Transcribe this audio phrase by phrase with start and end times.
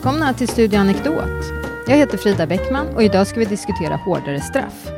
[0.00, 1.44] Välkomna till Studio Anekdot.
[1.86, 4.88] Jag heter Frida Bäckman och idag ska vi diskutera hårdare straff.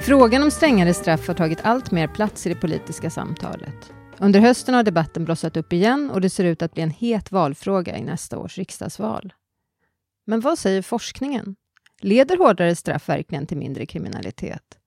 [0.00, 3.92] Frågan om strängare straff har tagit allt mer plats i det politiska samtalet.
[4.18, 7.32] Under hösten har debatten blossat upp igen och det ser ut att bli en het
[7.32, 9.32] valfråga i nästa års riksdagsval.
[10.26, 11.56] Men vad säger forskningen?
[12.00, 14.78] Leder hårdare straff verkligen till mindre kriminalitet?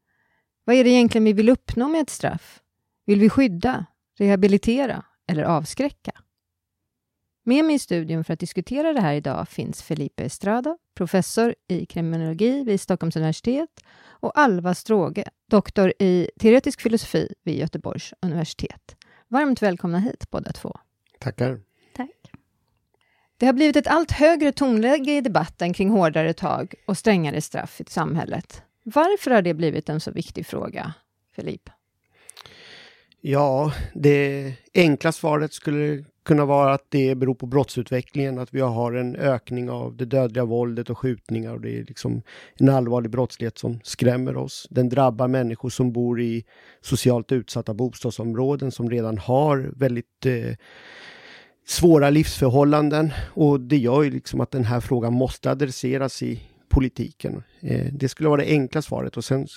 [0.65, 2.59] Vad är det egentligen vi vill uppnå med ett straff?
[3.05, 3.85] Vill vi skydda,
[4.19, 6.11] rehabilitera eller avskräcka?
[7.49, 11.85] Med mig i studion för att diskutera det här idag finns Felipe Estrada, professor i
[11.85, 13.69] kriminologi vid Stockholms universitet
[14.05, 18.95] och Alva Stråge, doktor i teoretisk filosofi vid Göteborgs universitet.
[19.27, 20.79] Varmt välkomna hit båda två.
[21.19, 21.61] Tackar.
[21.95, 22.31] Tack.
[23.37, 27.81] Det har blivit ett allt högre tonläge i debatten kring hårdare tag och strängare straff
[27.81, 28.63] i samhället.
[28.83, 30.93] Varför har det blivit en så viktig fråga,
[31.35, 31.69] Filip?
[33.21, 38.93] Ja, det enkla svaret skulle kunna vara att det beror på brottsutvecklingen, att vi har
[38.93, 42.21] en ökning av det dödliga våldet och skjutningar och det är liksom
[42.59, 44.67] en allvarlig brottslighet som skrämmer oss.
[44.69, 46.45] Den drabbar människor som bor i
[46.81, 50.55] socialt utsatta bostadsområden som redan har väldigt eh,
[51.67, 57.43] svåra livsförhållanden och det gör ju liksom att den här frågan måste adresseras i politiken.
[57.59, 59.47] Eh, det skulle vara det enkla svaret och sen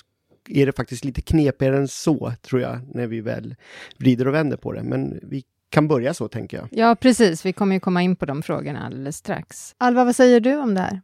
[0.49, 3.55] är det faktiskt lite knepigare än så, tror jag, när vi väl
[3.97, 4.83] vrider och vänder på det.
[4.83, 5.43] Men vi
[5.73, 6.67] kan börja så, tänker jag.
[6.71, 7.45] Ja, precis.
[7.45, 9.75] Vi kommer ju komma in på de frågorna alldeles strax.
[9.77, 11.01] Alva, vad säger du om det här?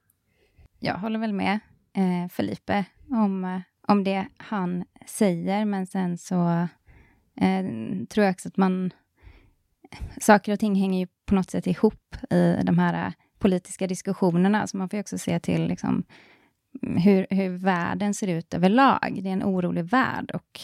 [0.79, 1.59] Jag håller väl med
[1.93, 6.67] eh, Felipe om, eh, om det han säger, men sen så
[7.41, 7.65] eh,
[8.09, 8.93] tror jag också att man...
[10.19, 14.67] Saker och ting hänger ju på något sätt ihop i de här eh, politiska diskussionerna,
[14.67, 16.03] så man får ju också se till liksom,
[16.81, 19.19] hur, hur världen ser ut överlag.
[19.21, 20.59] Det är en orolig värld och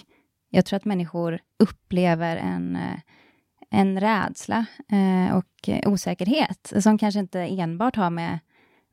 [0.50, 3.00] jag tror att människor upplever en, eh,
[3.75, 8.40] en rädsla eh, och osäkerhet som kanske inte enbart har med,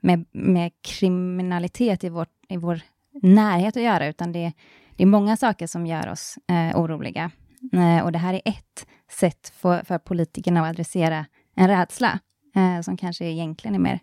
[0.01, 2.81] med, med kriminalitet i, vårt, i vår
[3.23, 4.53] närhet att göra, utan det,
[4.97, 7.31] det är många saker som gör oss eh, oroliga.
[7.73, 12.19] Eh, och det här är ett sätt för, för politikerna att adressera en rädsla
[12.57, 14.01] eh, som kanske egentligen är mer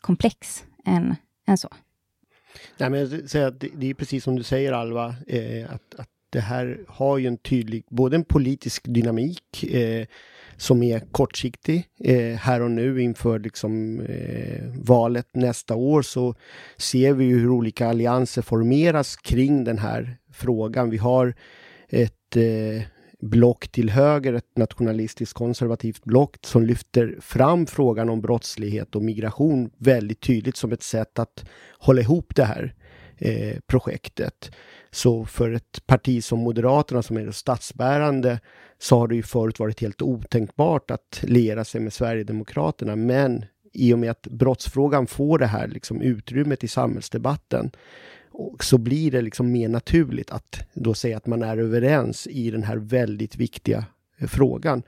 [0.00, 1.68] komplex än, än så.
[2.78, 3.00] Nej, men
[3.32, 7.18] jag det, det är precis som du säger Alva, eh, att, att det här har
[7.18, 10.06] ju en tydlig, både en politisk dynamik eh,
[10.56, 11.88] som är kortsiktig.
[12.00, 16.34] Eh, här och nu inför liksom, eh, valet nästa år så
[16.76, 20.90] ser vi ju hur olika allianser formeras kring den här frågan.
[20.90, 21.34] Vi har
[21.88, 22.82] ett eh,
[23.20, 29.70] block till höger, ett nationalistiskt konservativt block som lyfter fram frågan om brottslighet och migration
[29.78, 31.44] väldigt tydligt som ett sätt att
[31.78, 32.74] hålla ihop det här
[33.18, 34.50] eh, projektet.
[34.90, 38.40] Så för ett parti som Moderaterna som är det statsbärande
[38.78, 42.96] så har det ju förut varit helt otänkbart att liera sig med Sverigedemokraterna.
[42.96, 47.70] Men i och med att brottsfrågan får det här liksom utrymmet i samhällsdebatten
[48.60, 52.62] så blir det liksom mer naturligt att då säga att man är överens i den
[52.62, 53.84] här väldigt viktiga
[54.18, 54.82] eh, frågan.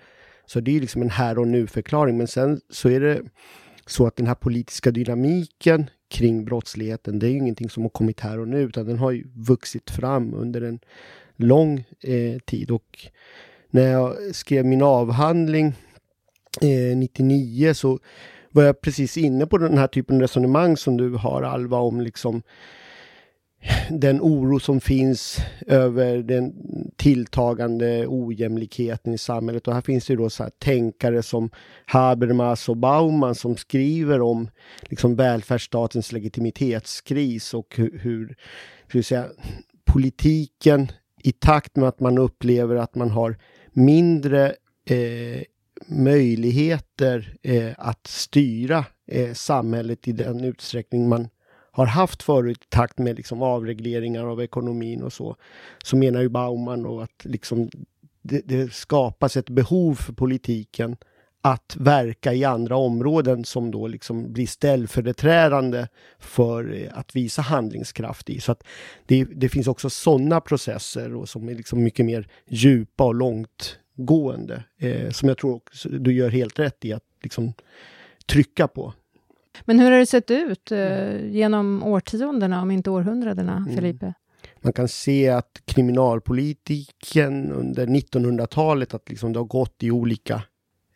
[0.47, 2.17] Så det är liksom en här och nu förklaring.
[2.17, 3.21] Men sen så är det
[3.87, 8.21] så att den här politiska dynamiken kring brottsligheten, det är ju ingenting som har kommit
[8.21, 10.79] här och nu, utan den har ju vuxit fram under en
[11.37, 12.71] lång eh, tid.
[12.71, 12.99] Och
[13.71, 15.67] när jag skrev min avhandling
[16.61, 17.99] eh, 99 så
[18.51, 22.01] var jag precis inne på den här typen av resonemang som du har Alva om
[22.01, 22.43] liksom
[23.91, 26.55] den oro som finns över den
[26.97, 29.69] tilltagande ojämlikheten i samhället.
[29.69, 31.51] Och här finns det då så här tänkare som
[31.87, 34.49] Habermas och Bauman som skriver om
[34.83, 38.37] liksom välfärdsstatens legitimitetskris och hur,
[38.89, 39.27] hur ska säga,
[39.85, 40.89] politiken
[41.23, 43.37] i takt med att man upplever att man har
[43.73, 44.47] mindre
[44.87, 45.43] eh,
[45.87, 51.29] möjligheter eh, att styra eh, samhället i den utsträckning man
[51.75, 55.37] har haft förut i takt med liksom avregleringar av ekonomin och så.
[55.85, 57.71] Så menar ju Bauman då att liksom
[58.23, 60.97] det, det skapas ett behov för politiken
[61.41, 65.87] att verka i andra områden som då liksom blir ställföreträdande
[66.19, 68.41] för eh, att visa handlingskraft i.
[68.41, 68.65] Så att
[69.06, 74.65] det, det finns också sådana processer och som är liksom mycket mer djupa och långtgående.
[74.79, 77.53] Eh, som jag tror också du gör helt rätt i att liksom
[78.26, 78.94] trycka på.
[79.65, 83.77] Men hur har det sett ut eh, genom årtiondena, om inte århundradena, mm.
[83.77, 84.15] Felipe?
[84.61, 90.43] Man kan se att kriminalpolitiken under 1900-talet, att liksom det har gått i olika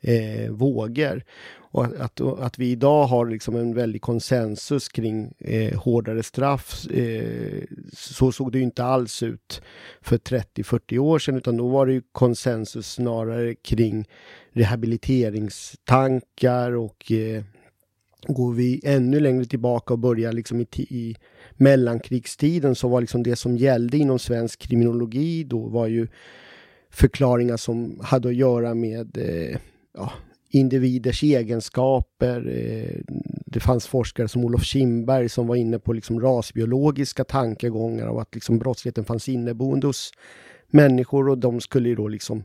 [0.00, 1.24] eh, vågor.
[1.70, 6.86] Och att, att, att, vi idag har liksom en väldig konsensus kring eh, hårdare straff.
[6.90, 7.62] Eh,
[7.92, 9.62] så såg det inte alls ut
[10.00, 14.08] för 30-40 år sedan, utan då var det konsensus snarare kring
[14.52, 17.44] rehabiliteringstankar och eh,
[18.26, 21.16] Går vi ännu längre tillbaka och börjar liksom i, i
[21.56, 26.08] mellankrigstiden så var liksom det som gällde inom svensk kriminologi då var ju
[26.90, 29.58] förklaringar som hade att göra med eh,
[29.94, 30.12] ja,
[30.50, 32.48] individers egenskaper.
[32.48, 33.00] Eh,
[33.46, 38.34] det fanns forskare som Olof Kindberg som var inne på liksom rasbiologiska tankegångar och att
[38.34, 40.10] liksom brottsligheten fanns inneboende hos
[40.70, 42.44] människor och de skulle ju då liksom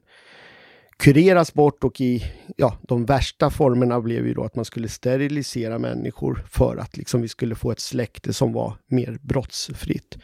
[0.98, 2.24] kureras bort och i
[2.57, 7.22] ja, de värsta formerna blev ju då att man skulle sterilisera människor för att liksom
[7.22, 10.18] vi skulle få ett släkte som var mer brottsfritt.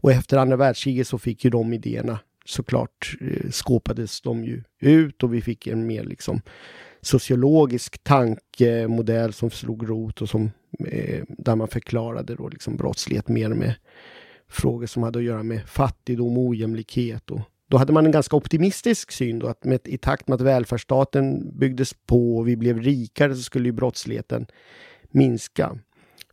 [0.00, 5.22] Och efter andra världskriget så fick ju de idéerna såklart eh, skåpades de ju ut
[5.22, 6.40] och vi fick en mer liksom
[7.00, 10.50] sociologisk tankemodell som slog rot och som
[10.86, 13.74] eh, där man förklarade då liksom brottslighet mer med
[14.48, 19.12] frågor som hade att göra med fattigdom, ojämlikhet och då hade man en ganska optimistisk
[19.12, 23.34] syn då att med, i takt med att välfärdsstaten byggdes på och vi blev rikare
[23.34, 24.46] så skulle ju brottsligheten
[25.10, 25.78] minska.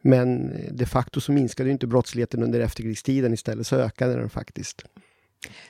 [0.01, 4.85] Men de facto så minskade inte brottsligheten under efterkrigstiden, istället så ökade den faktiskt.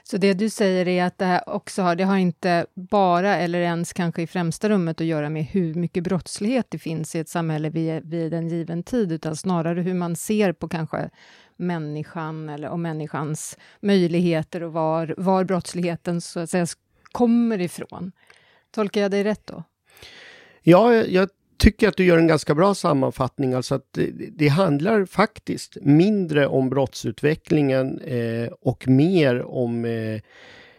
[0.04, 3.60] Så det du säger är att det här också har, det har inte bara, eller
[3.60, 7.30] ens kanske i främsta rummet, att göra med hur mycket brottslighet det finns i ett
[7.30, 11.10] samhälle vid, vid en given tid, utan snarare hur man ser på kanske
[11.64, 16.66] människan eller om människans möjligheter och var, var brottsligheten så att säga
[17.12, 18.12] kommer ifrån.
[18.72, 19.64] Tolkar jag dig rätt då?
[20.62, 23.54] Ja, jag tycker att du gör en ganska bra sammanfattning.
[23.54, 30.22] Alltså att det, det handlar faktiskt mindre om brottsutvecklingen eh, och mer om eh,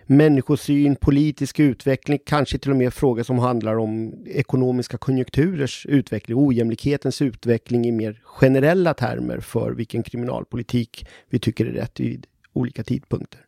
[0.06, 7.22] människosyn, politisk utveckling, kanske till och med frågor som handlar om ekonomiska konjunkturers utveckling, ojämlikhetens
[7.22, 13.40] utveckling i mer generella termer för vilken kriminalpolitik vi tycker är rätt vid olika tidpunkter.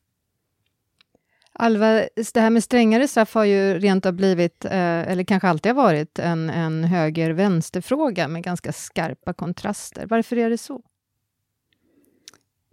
[1.58, 2.02] Alva,
[2.34, 4.72] det här med strängare straff har ju rent av blivit, eh,
[5.10, 10.06] eller kanske alltid har varit, en, en höger-vänster-fråga med ganska skarpa kontraster.
[10.06, 10.82] Varför är det så?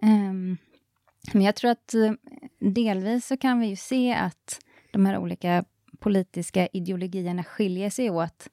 [0.01, 0.57] Um,
[1.31, 2.11] men jag tror att eh,
[2.59, 4.59] delvis så kan vi ju se att
[4.91, 5.63] de här olika
[5.99, 8.49] politiska ideologierna skiljer sig åt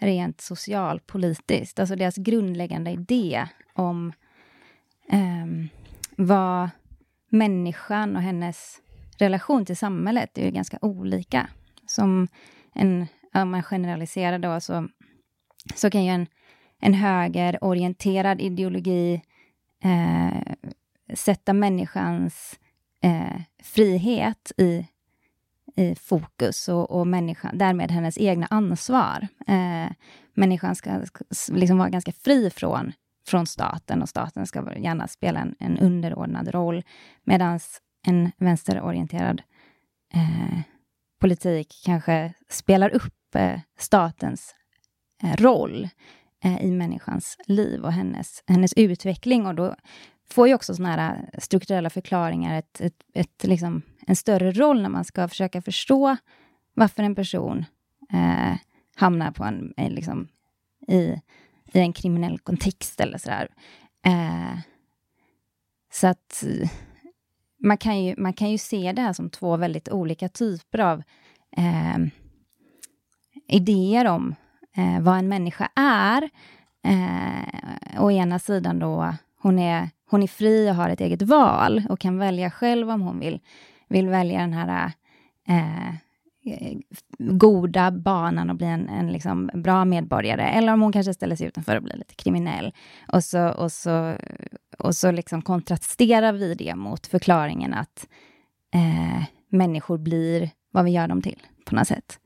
[0.00, 1.78] rent socialpolitiskt.
[1.78, 4.12] Alltså deras grundläggande idé om
[5.12, 5.68] um,
[6.16, 6.70] vad
[7.28, 8.80] människan och hennes
[9.18, 11.48] relation till samhället är ju ganska olika.
[11.86, 12.28] Som
[12.72, 14.88] en, om man generaliserar då, så,
[15.74, 16.26] så kan ju en,
[16.80, 19.22] en högerorienterad ideologi
[19.84, 20.53] eh,
[21.14, 22.60] sätta människans
[23.02, 24.86] eh, frihet i,
[25.76, 29.28] i fokus och, och människan, därmed hennes egna ansvar.
[29.46, 29.92] Eh,
[30.34, 31.00] människan ska,
[31.48, 32.92] liksom vara ganska fri från,
[33.26, 36.82] från staten och staten ska gärna spela en, en underordnad roll.
[37.24, 37.60] Medan
[38.06, 39.42] en vänsterorienterad
[40.14, 40.60] eh,
[41.20, 44.54] politik kanske spelar upp eh, statens
[45.22, 45.88] eh, roll
[46.44, 49.46] eh, i människans liv och hennes, hennes utveckling.
[49.46, 49.76] Och då
[50.34, 54.82] får ju också såna här äh, strukturella förklaringar ett, ett, ett, liksom, en större roll
[54.82, 56.16] när man ska försöka förstå
[56.74, 57.64] varför en person
[58.12, 58.56] eh,
[58.96, 60.28] hamnar på en, liksom,
[60.88, 60.98] i,
[61.72, 63.48] i en kriminell kontext eller sådär.
[64.06, 64.58] Eh,
[65.92, 66.44] så att
[67.62, 71.02] man kan, ju, man kan ju se det här som två väldigt olika typer av
[71.56, 71.98] eh,
[73.48, 74.34] idéer om
[74.76, 76.30] eh, vad en människa är.
[76.84, 81.82] Eh, å ena sidan då, hon är, hon är fri och har ett eget val
[81.88, 83.40] och kan välja själv om hon vill,
[83.88, 84.92] vill välja den här
[85.48, 86.78] eh, eh
[87.18, 91.46] goda banan och bli en, en liksom bra medborgare, eller om hon kanske ställer sig
[91.46, 92.72] utanför och blir lite kriminell.
[93.12, 94.16] Och så, och så,
[94.78, 98.08] och så liksom kontrasterar vi det mot förklaringen att
[98.74, 102.18] eh, människor blir vad vi gör dem till, på något sätt.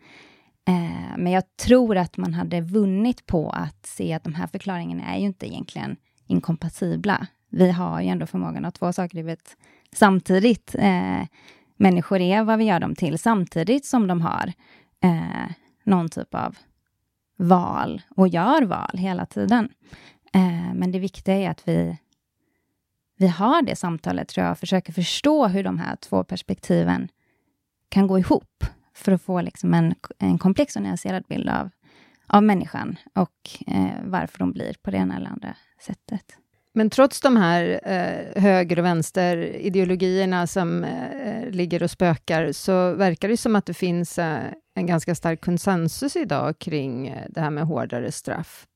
[0.68, 5.14] Eh, men jag tror att man hade vunnit på att se att de här förklaringarna
[5.14, 7.26] är ju inte egentligen inkompatibla.
[7.48, 9.56] Vi har ju ändå förmågan att ha två saker i huvudet
[9.92, 10.74] samtidigt.
[10.78, 11.22] Eh,
[11.76, 14.52] människor är vad vi gör dem till, samtidigt som de har
[15.02, 15.50] eh,
[15.84, 16.56] någon typ av
[17.38, 19.68] val och gör val hela tiden.
[20.34, 21.98] Eh, men det viktiga är att vi,
[23.16, 27.08] vi har det samtalet, tror jag, och försöker förstå hur de här två perspektiven
[27.88, 28.64] kan gå ihop
[28.94, 31.70] för att få liksom en, en komplex och nyanserad bild av,
[32.26, 36.38] av människan och eh, varför de blir på det ena eller andra sättet.
[36.78, 42.94] Men trots de här eh, höger och vänsterideologierna som eh, eh, ligger och spökar, så
[42.94, 44.42] verkar det som att det finns eh,
[44.74, 48.66] en ganska stark konsensus idag kring eh, det här med hårdare straff.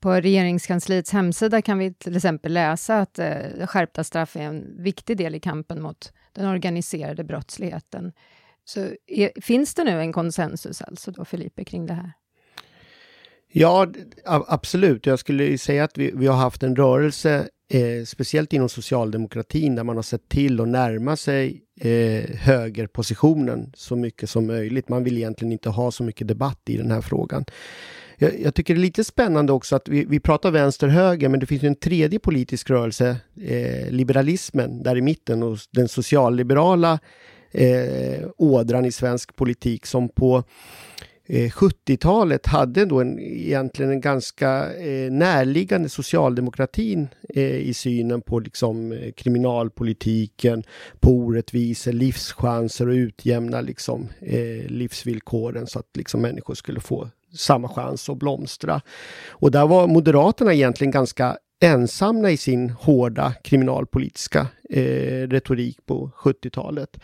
[0.00, 5.16] På regeringskansliets hemsida kan vi till exempel läsa att eh, skärpta straff är en viktig
[5.16, 8.12] del i kampen mot den organiserade brottsligheten.
[8.64, 12.12] Så är, finns det nu en konsensus alltså då, Felipe, kring det här?
[13.52, 13.86] Ja,
[14.24, 15.06] absolut.
[15.06, 19.84] Jag skulle säga att vi, vi har haft en rörelse, eh, speciellt inom socialdemokratin, där
[19.84, 24.88] man har sett till att närma sig eh, högerpositionen så mycket som möjligt.
[24.88, 27.44] Man vill egentligen inte ha så mycket debatt i den här frågan.
[28.16, 31.46] Jag, jag tycker det är lite spännande också att vi, vi pratar vänster-höger, men det
[31.46, 36.98] finns en tredje politisk rörelse, eh, liberalismen, där i mitten, och den socialliberala
[37.50, 40.44] eh, ådran i svensk politik som på
[41.30, 48.38] Eh, 70-talet hade då en, egentligen en ganska eh, närliggande socialdemokratin eh, i synen på
[48.38, 50.64] liksom, eh, kriminalpolitiken,
[51.00, 57.68] på orättvisor, livschanser och utjämna liksom, eh, livsvillkoren så att liksom, människor skulle få samma
[57.68, 58.80] chans att blomstra.
[59.28, 67.00] Och där var Moderaterna egentligen ganska ensamma i sin hårda kriminalpolitiska eh, retorik på 70-talet.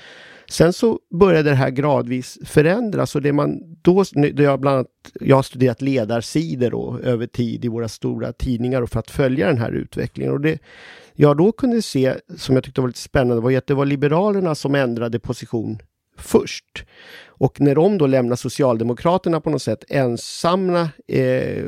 [0.50, 4.88] Sen så började det här gradvis förändras och det man då, då jag bland annat,
[5.20, 9.46] jag har studerat ledarsidor då, över tid i våra stora tidningar och för att följa
[9.46, 10.32] den här utvecklingen.
[10.32, 10.58] Och det
[11.14, 14.54] jag då kunde se, som jag tyckte var lite spännande, var att det var Liberalerna
[14.54, 15.78] som ändrade position
[16.16, 16.84] först.
[17.36, 21.64] Och när de då lämnar Socialdemokraterna på något sätt ensamma eh,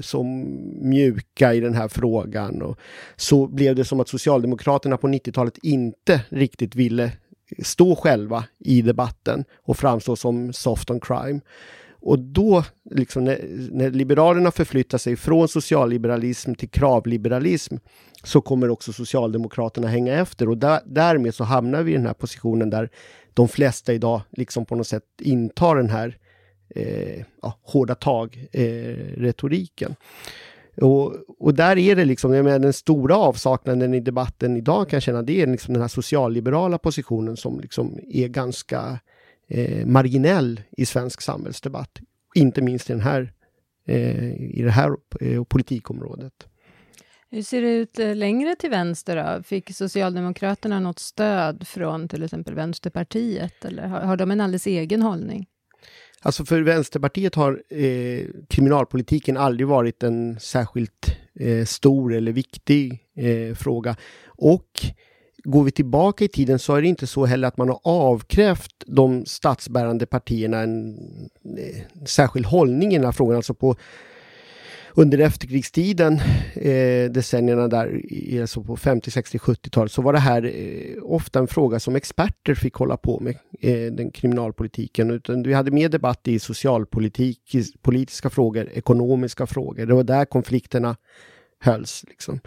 [0.00, 0.46] som
[0.88, 2.78] mjuka i den här frågan och
[3.16, 7.12] så blev det som att Socialdemokraterna på 90-talet inte riktigt ville
[7.62, 11.40] stå själva i debatten och framstå som soft on crime.
[12.00, 13.38] Och då, liksom när,
[13.70, 17.76] när, Liberalerna förflyttar sig från socialliberalism till kravliberalism
[18.24, 22.14] så kommer också Socialdemokraterna hänga efter och där, därmed så hamnar vi i den här
[22.14, 22.90] positionen där
[23.38, 26.18] de flesta idag liksom på något sätt intar den här
[26.74, 29.94] eh, ja, hårda tag-retoriken.
[30.76, 34.88] Eh, och, och där är det liksom, jag menar, den stora avsaknaden i debatten idag
[34.88, 38.98] kan jag känna, det är liksom den här socialliberala positionen som liksom är ganska
[39.48, 41.98] eh, marginell i svensk samhällsdebatt.
[42.34, 43.32] Inte minst i, den här,
[43.86, 46.47] eh, i det här eh, politikområdet.
[47.30, 49.42] Hur ser det ut eh, längre till vänster då?
[49.42, 55.02] Fick Socialdemokraterna något stöd från till exempel Vänsterpartiet eller har, har de en alldeles egen
[55.02, 55.46] hållning?
[56.20, 63.54] Alltså för Vänsterpartiet har eh, kriminalpolitiken aldrig varit en särskilt eh, stor eller viktig eh,
[63.54, 63.96] fråga.
[64.26, 64.80] Och
[65.44, 68.84] går vi tillbaka i tiden så är det inte så heller att man har avkrävt
[68.86, 70.98] de statsbärande partierna en,
[71.44, 73.36] en eh, särskild hållning i den här frågan.
[73.36, 73.76] Alltså på
[74.98, 76.20] under efterkrigstiden,
[76.54, 78.02] eh, decennierna där,
[78.40, 82.54] alltså på 50, 60, 70-talet, så var det här eh, ofta en fråga som experter
[82.54, 85.10] fick hålla på med, eh, den kriminalpolitiken.
[85.10, 87.40] Utan vi hade mer debatt i socialpolitik,
[87.82, 89.86] politiska frågor, ekonomiska frågor.
[89.86, 90.96] Det var där konflikterna
[91.60, 92.04] hölls.
[92.08, 92.40] Liksom.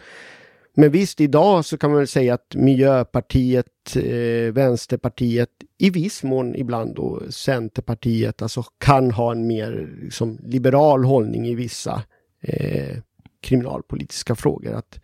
[0.74, 6.56] Men visst, idag så kan man väl säga att Miljöpartiet, eh, Vänsterpartiet, i viss mån
[6.56, 12.04] ibland då Centerpartiet, alltså kan ha en mer liksom, liberal hållning i vissa
[12.42, 12.98] eh,
[13.42, 14.74] kriminalpolitiska frågor.
[14.74, 15.00] Att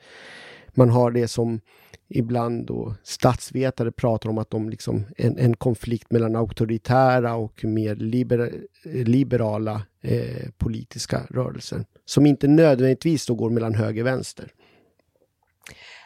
[0.73, 1.61] man har det som
[2.09, 7.95] ibland då statsvetare pratar om att de liksom en, en konflikt mellan auktoritära och mer
[7.95, 8.53] liber,
[8.83, 14.51] liberala eh, politiska rörelser som inte nödvändigtvis då går mellan höger och vänster.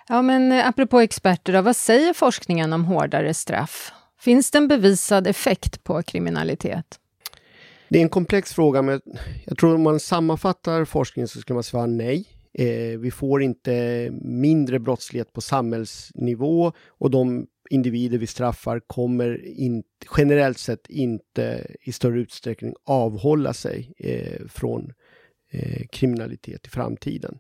[0.08, 3.92] Ja, men eh, apropå experter, då, vad säger forskningen om hårdare straff?
[4.20, 7.01] Finns det en bevisad effekt på kriminalitet?
[7.92, 9.02] Det är en komplex fråga, men
[9.46, 12.28] jag tror om man sammanfattar forskningen så skulle man svara nej.
[12.54, 19.84] Eh, vi får inte mindre brottslighet på samhällsnivå och de individer vi straffar kommer in,
[20.18, 24.94] generellt sett inte i större utsträckning avhålla sig eh, från
[25.52, 27.38] eh, kriminalitet i framtiden.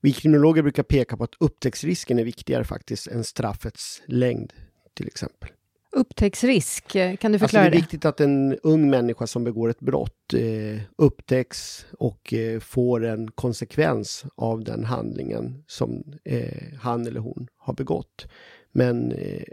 [0.00, 4.52] Vi kriminologer brukar peka på att upptäcktsrisken är viktigare faktiskt än straffets längd
[4.94, 5.50] till exempel.
[5.96, 7.62] Upptäcktsrisk, kan du förklara alltså det?
[7.62, 12.60] Det är viktigt att en ung människa som begår ett brott eh, upptäcks och eh,
[12.60, 18.26] får en konsekvens av den handlingen som eh, han eller hon har begått.
[18.72, 19.44] Men eh,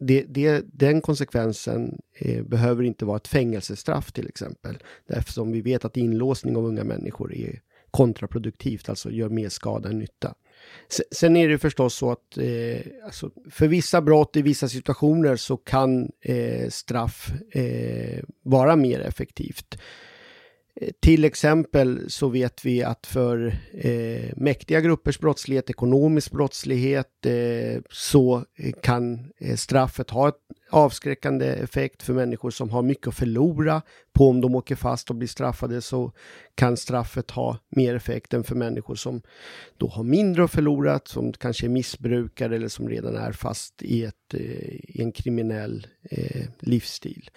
[0.00, 4.78] det, det, den konsekvensen eh, behöver inte vara ett fängelsestraff till exempel.
[5.08, 9.98] Eftersom vi vet att inlåsning av unga människor är kontraproduktivt, alltså gör mer skada än
[9.98, 10.34] nytta.
[11.10, 15.56] Sen är det förstås så att eh, alltså för vissa brott i vissa situationer så
[15.56, 19.78] kan eh, straff eh, vara mer effektivt.
[20.80, 27.82] Eh, till exempel så vet vi att för eh, mäktiga gruppers brottslighet, ekonomisk brottslighet, eh,
[27.90, 30.34] så eh, kan eh, straffet ha ett
[30.70, 33.82] avskräckande effekt för människor som har mycket att förlora
[34.12, 36.12] på om de åker fast och blir straffade så
[36.54, 39.22] kan straffet ha mer effekt än för människor som
[39.76, 44.04] då har mindre att förlora, som kanske är missbrukare eller som redan är fast i,
[44.04, 44.40] ett, eh,
[44.74, 47.30] i en kriminell eh, livsstil.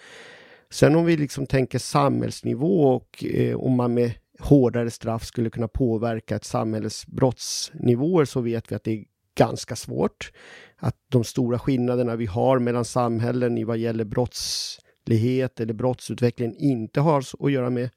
[0.70, 5.68] Sen om vi liksom tänker samhällsnivå och eh, om man med hårdare straff skulle kunna
[5.68, 9.04] påverka ett samhälles brottsnivåer så vet vi att det är
[9.34, 10.32] ganska svårt.
[10.76, 17.00] Att de stora skillnaderna vi har mellan samhällen i vad gäller brottslighet eller brottsutveckling inte
[17.00, 17.90] har att göra med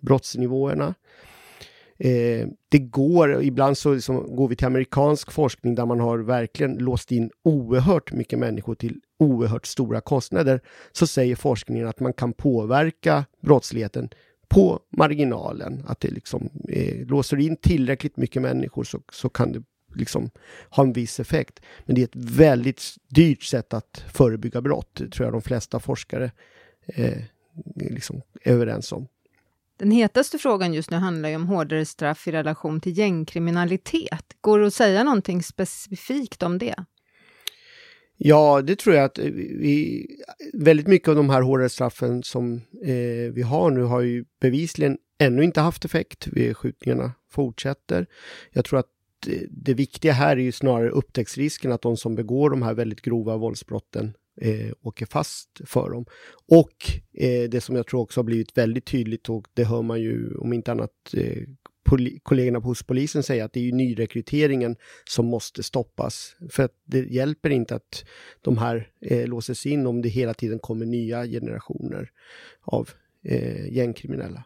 [0.00, 0.94] brottsnivåerna.
[1.98, 6.74] Eh, det går, ibland så liksom går vi till amerikansk forskning där man har verkligen
[6.74, 10.60] låst in oerhört mycket människor till oerhört stora kostnader.
[10.92, 14.08] Så säger forskningen att man kan påverka brottsligheten
[14.48, 15.84] på marginalen.
[15.86, 19.62] Att det liksom eh, låser in tillräckligt mycket människor så, så kan det
[19.94, 20.30] liksom
[20.70, 21.60] ha en viss effekt.
[21.84, 25.80] Men det är ett väldigt dyrt sätt att förebygga brott, det tror jag de flesta
[25.80, 26.30] forskare
[26.86, 27.18] eh,
[27.76, 29.08] liksom är överens om.
[29.76, 34.24] Den hetaste frågan just nu handlar ju om hårdare straff i relation till gängkriminalitet.
[34.40, 36.84] Går det att säga någonting specifikt om det?
[38.22, 40.06] Ja, det tror jag att eh, vi,
[40.52, 44.98] väldigt mycket av de här hårdare straffen som eh, vi har nu har ju bevisligen
[45.18, 46.28] ännu inte haft effekt.
[46.54, 48.06] Skjutningarna fortsätter.
[48.50, 48.86] Jag tror att
[49.26, 53.02] det, det viktiga här är ju snarare upptäcktsrisken att de som begår de här väldigt
[53.02, 56.04] grova våldsbrotten eh, åker fast för dem.
[56.48, 56.74] Och
[57.14, 60.34] eh, det som jag tror också har blivit väldigt tydligt och det hör man ju
[60.34, 61.42] om inte annat eh,
[62.22, 66.36] kollegorna hos polisen säga att det är ju nyrekryteringen som måste stoppas.
[66.50, 68.04] För att det hjälper inte att
[68.40, 72.10] de här eh, låses in om det hela tiden kommer nya generationer
[72.60, 72.90] av
[73.24, 74.44] eh, gängkriminella.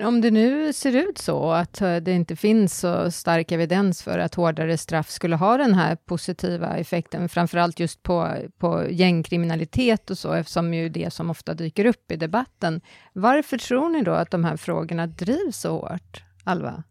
[0.00, 4.18] Om det nu ser ut så att eh, det inte finns så stark evidens för
[4.18, 10.18] att hårdare straff skulle ha den här positiva effekten, framförallt just på, på gängkriminalitet och
[10.18, 12.80] så, eftersom ju det som ofta dyker upp i debatten.
[13.12, 16.82] Varför tror ni då att de här frågorna drivs så hårt, Alva?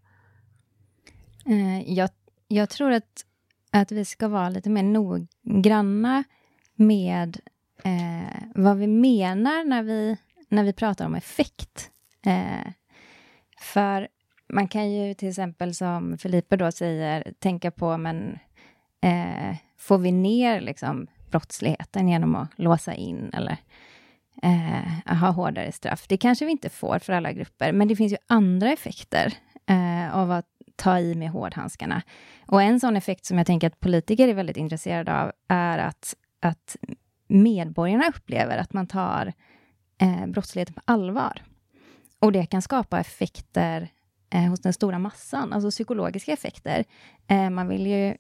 [1.46, 2.10] Eh, jag,
[2.48, 3.26] jag tror att,
[3.72, 6.24] att vi ska vara lite mer noggranna
[6.76, 7.40] med
[7.84, 10.18] eh, vad vi menar när vi,
[10.50, 11.90] när vi pratar om effekt.
[12.26, 12.72] Eh,
[13.64, 14.08] för
[14.50, 18.40] man kan ju till exempel som Filipe då säger tänka på, men
[19.02, 23.58] eh, får vi ner liksom brottsligheten genom att låsa in eller
[24.44, 26.06] eh, ha hårdare straff?
[26.08, 29.34] Det kanske vi inte får för alla grupper, men det finns ju andra effekter
[29.66, 32.02] eh, av att ta i med hårdhandskarna.
[32.48, 36.16] Och en sån effekt som jag tänker att politiker är väldigt intresserade av är att,
[36.40, 36.76] att
[37.28, 39.34] medborgarna upplever att man tar
[39.98, 41.42] eh, brottsligheten på allvar.
[42.24, 43.90] Och det kan skapa effekter
[44.30, 46.84] eh, hos den stora massan, alltså psykologiska effekter.
[47.28, 48.18] Eh, man vill ju,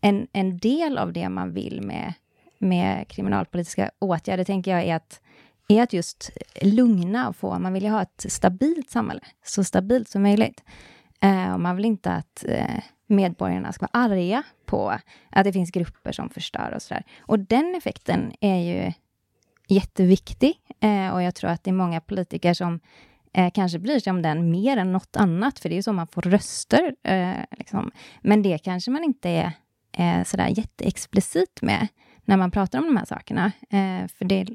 [0.00, 2.12] en, en del av det man vill med,
[2.58, 5.20] med kriminalpolitiska åtgärder, tänker jag, är att,
[5.68, 6.30] är att just
[6.62, 10.64] lugna och få, man vill ju ha ett stabilt samhälle, så stabilt som möjligt.
[11.20, 14.98] Eh, och man vill inte att eh, medborgarna ska vara arga på
[15.30, 17.04] att det finns grupper som förstör och sådär.
[17.18, 18.92] Och den effekten är ju
[19.68, 22.80] jätteviktig eh, och jag tror att det är många politiker som
[23.36, 25.92] eh, kanske bryr sig om den mer än något annat, för det är ju så
[25.92, 26.94] man får röster.
[27.02, 27.90] Eh, liksom.
[28.22, 29.52] Men det kanske man inte är
[29.92, 31.88] eh, sådär jätteexplicit med
[32.24, 33.52] när man pratar om de här sakerna.
[33.70, 34.46] Eh, för det,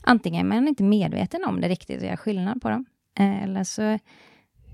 [0.00, 2.84] antingen är man inte medveten om det riktigt och gör skillnad på dem,
[3.18, 3.82] eh, eller så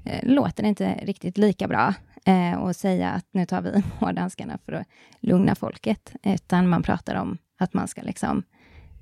[0.05, 4.59] eh, låter det inte riktigt lika bra eh, och säga att nu tar vi hårdhandskarna
[4.65, 4.87] för att
[5.21, 8.43] lugna folket, utan man pratar om att man ska liksom,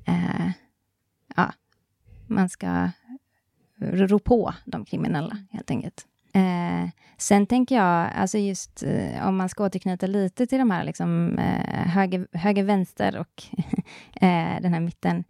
[0.07, 0.51] eh,
[1.37, 1.53] ja,
[2.27, 2.91] man ska
[3.81, 6.07] rå på de kriminella, helt enkelt.
[6.35, 10.85] Eh, sen tänker jag, alltså just eh, om man ska återknyta lite till de här
[10.85, 13.43] liksom, eh, höger, höger, vänster och
[14.21, 15.25] eh, den här mitten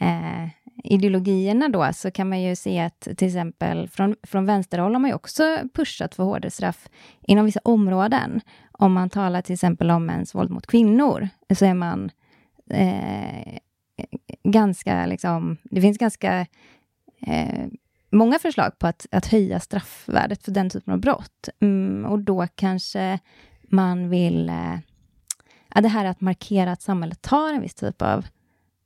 [0.00, 0.48] eh,
[0.84, 5.10] ideologierna då, så kan man ju se att till exempel från, från vänsterhåll har man
[5.10, 6.88] ju också pushat för hårdare straff
[7.22, 8.40] inom vissa områden.
[8.72, 12.10] Om man talar till exempel om mäns våld mot kvinnor, så är man
[12.70, 13.58] eh,
[14.42, 16.46] ganska liksom, det finns ganska
[17.26, 17.66] eh,
[18.10, 21.48] många förslag på att, att höja straffvärdet för den typen av brott.
[21.60, 23.18] Mm, och då kanske
[23.62, 24.48] man vill...
[24.48, 24.78] Eh,
[25.74, 28.26] det här att markera att samhället tar en viss typ av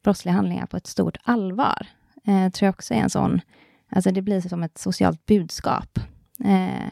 [0.03, 1.87] brottsliga handlingar på ett stort allvar,
[2.25, 3.41] eh, tror jag också är en sån...
[3.89, 5.99] Alltså det blir som ett socialt budskap.
[6.45, 6.87] Eh,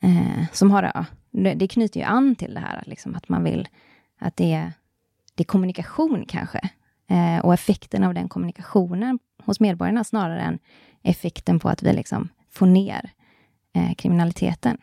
[0.00, 1.04] eh, som har, ja,
[1.54, 3.68] det knyter ju an till det här, liksom, att man vill
[4.18, 4.72] att det,
[5.34, 6.70] det är kommunikation kanske.
[7.08, 10.58] Eh, och effekten av den kommunikationen hos medborgarna snarare än
[11.02, 13.10] effekten på att vi liksom får ner
[13.74, 14.78] eh, kriminaliteten.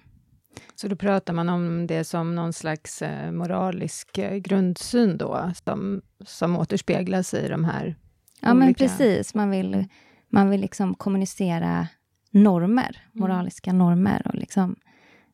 [0.75, 6.01] Så då pratar man om det som någon slags eh, moralisk eh, grundsyn då, som,
[6.25, 7.95] som återspeglas i de här
[8.41, 8.65] Ja, olika...
[8.65, 9.33] men precis.
[9.33, 9.85] Man vill,
[10.29, 11.87] man vill liksom kommunicera
[12.31, 13.21] normer, mm.
[13.21, 14.75] moraliska normer och liksom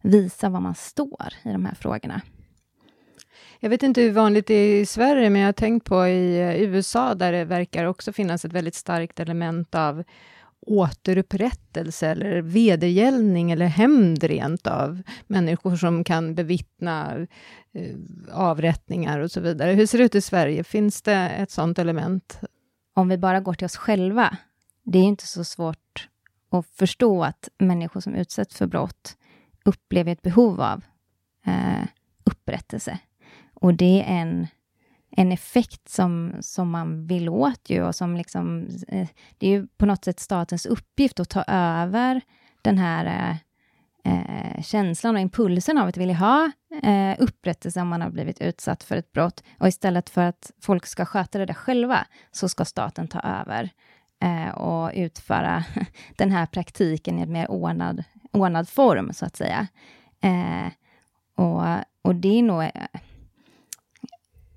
[0.02, 2.22] visa var man står i de här frågorna.
[3.60, 6.40] Jag vet inte hur vanligt det är i Sverige, men jag har tänkt på i
[6.40, 10.04] eh, USA, där det verkar också finnas ett väldigt starkt element av
[10.62, 17.28] återupprättelse eller vedergällning eller hämnd rent av människor som kan bevittna
[17.74, 17.96] eh,
[18.32, 19.74] avrättningar och så vidare.
[19.74, 20.64] Hur ser det ut i Sverige?
[20.64, 22.40] Finns det ett sådant element?
[22.94, 24.38] Om vi bara går till oss själva,
[24.84, 26.08] det är inte så svårt
[26.52, 29.18] att förstå att människor som utsätts för brott
[29.66, 30.84] upplever ett behov av
[31.46, 31.88] eh,
[32.24, 33.00] upprättelse.
[33.62, 34.48] Och det är en
[35.12, 39.68] en effekt som, som man vill åt ju och som liksom, eh, det är ju
[39.68, 42.22] på något sätt statens uppgift att ta över
[42.62, 43.38] den här eh,
[44.14, 46.52] eh, känslan och impulsen av att vilja ha
[46.84, 49.44] eh, upprättelse om man har blivit utsatt för ett brott.
[49.60, 53.70] Och istället för att folk ska sköta det där själva, så ska staten ta över
[54.24, 55.64] eh, och utföra
[56.18, 59.68] den här praktiken i en mer ordnad, ordnad form, så att säga.
[60.22, 60.72] Eh,
[61.36, 61.64] och,
[62.02, 62.72] och det är nog eh,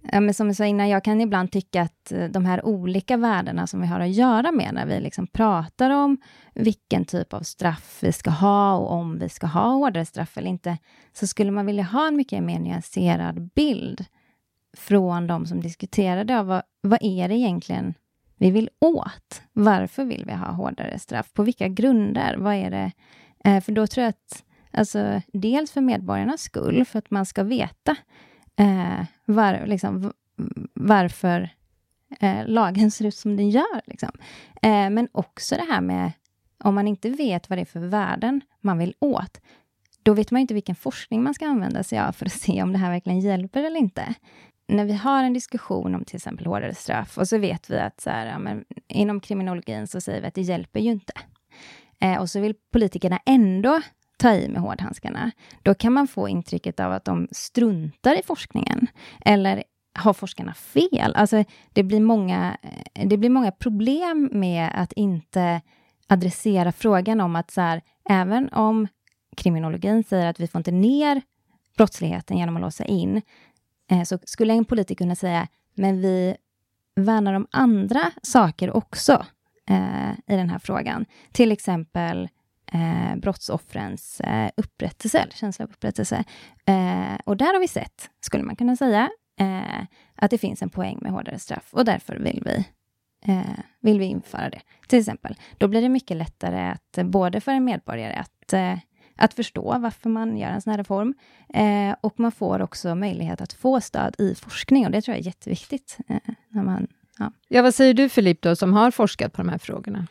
[0.02, 3.16] Ja, men som jag sa innan, jag kan ibland tycka att eh, de här olika
[3.16, 6.18] värdena som vi har att göra med när vi liksom pratar om
[6.54, 10.50] vilken typ av straff vi ska ha och om vi ska ha hårdare straff eller
[10.50, 10.78] inte,
[11.12, 14.04] så skulle man vilja ha en mycket mer nyanserad bild
[14.76, 16.42] från de som diskuterar det.
[16.42, 17.94] Vad, vad är det egentligen
[18.36, 19.42] vi vill åt?
[19.52, 21.32] Varför vill vi ha hårdare straff?
[21.32, 22.36] På vilka grunder?
[22.36, 22.92] Vad är det?
[23.44, 27.42] Eh, för då tror jag att, alltså, dels för medborgarnas skull, för att man ska
[27.42, 27.96] veta
[28.60, 30.12] eh, var, liksom,
[30.74, 31.48] varför
[32.20, 33.80] eh, lagen ser ut som den gör.
[33.86, 34.10] Liksom.
[34.62, 36.12] Eh, men också det här med,
[36.64, 39.40] om man inte vet vad det är för värden man vill åt,
[40.02, 42.72] då vet man inte vilken forskning man ska använda sig av för att se om
[42.72, 44.14] det här verkligen hjälper eller inte.
[44.68, 48.00] När vi har en diskussion om till exempel hårdare straff och så vet vi att
[48.00, 51.12] så här, ja, men inom kriminologin så säger vi att det hjälper ju inte.
[52.00, 53.80] Eh, och så vill politikerna ändå
[54.20, 55.30] ta i med hårdhandskarna,
[55.62, 58.86] då kan man få intrycket av att de struntar i forskningen.
[59.24, 59.62] Eller
[59.94, 61.14] har forskarna fel?
[61.14, 62.56] Alltså, det, blir många,
[62.94, 65.60] eh, det blir många problem med att inte
[66.08, 68.88] adressera frågan om att så här, även om
[69.36, 71.22] kriminologin säger att vi får inte ner
[71.76, 73.22] brottsligheten genom att låsa in,
[73.90, 76.36] eh, så skulle en politiker kunna säga, men vi
[76.96, 79.26] värnar om andra saker också
[79.68, 81.06] eh, i den här frågan.
[81.32, 82.28] Till exempel
[82.72, 86.24] eh, brottsoffrens eh, upprättelse, känsla av upprättelse.
[86.66, 90.70] Eh, och där har vi sett, skulle man kunna säga, eh, att det finns en
[90.70, 92.64] poäng med hårdare straff och därför vill vi,
[93.32, 94.60] eh, vill vi införa det.
[94.88, 98.78] Till exempel, då blir det mycket lättare att både för en medborgare att eh,
[99.20, 101.14] att förstå varför man gör en sån här reform.
[101.54, 105.20] Eh, och man får också möjlighet att få stöd i forskning och det tror jag
[105.20, 105.98] är jätteviktigt.
[106.08, 106.86] Eh, när man,
[107.18, 107.32] ja.
[107.48, 110.06] ja, vad säger du Filip då, som har forskat på de här frågorna?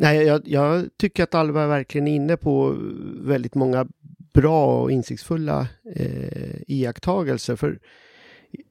[0.00, 2.76] Nej, jag, jag, tycker att Alva är verkligen inne på
[3.20, 3.86] väldigt många
[4.32, 7.56] bra och insiktsfulla eh, iakttagelser.
[7.56, 7.78] För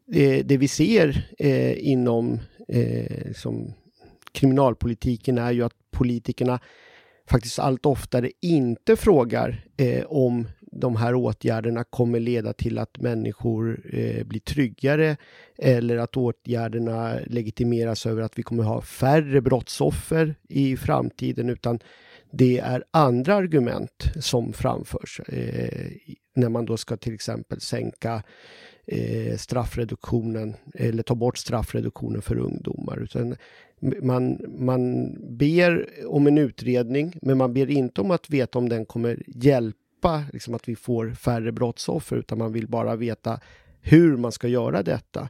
[0.05, 3.73] det, det vi ser eh, inom eh, som
[4.31, 6.59] kriminalpolitiken är ju att politikerna
[7.29, 10.47] faktiskt allt oftare inte frågar eh, om
[10.79, 15.17] de här åtgärderna kommer leda till att människor eh, blir tryggare
[15.57, 21.79] eller att åtgärderna legitimeras över att vi kommer ha färre brottsoffer i framtiden utan
[22.31, 25.91] det är andra argument som framförs eh,
[26.35, 28.23] när man då ska till exempel sänka
[28.87, 33.03] eh, straffreduktionen eller ta bort straffreduktionen för ungdomar.
[33.03, 33.35] Utan
[34.01, 38.85] man, man ber om en utredning men man ber inte om att veta om den
[38.85, 43.39] kommer hjälpa stoppa liksom, att vi får färre brottsoffer, utan man vill bara veta
[43.81, 45.29] hur man ska göra detta.